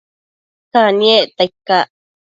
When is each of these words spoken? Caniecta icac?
Caniecta 0.73 1.41
icac? 1.49 1.87